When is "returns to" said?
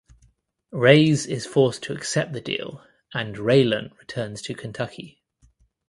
3.99-4.55